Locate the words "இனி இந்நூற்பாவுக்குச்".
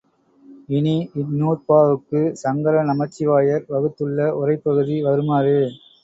0.69-2.39